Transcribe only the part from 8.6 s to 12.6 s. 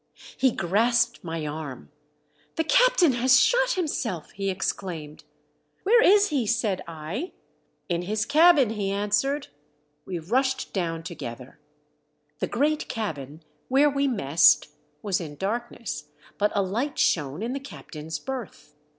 he answered. We rushed down together. The